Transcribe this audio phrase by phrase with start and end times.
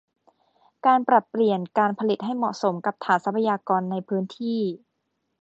[0.85, 4.61] การปรับเปลี่ยนการผลิตให้เหมาะสมกับฐานทรัพยากรในพื้นที่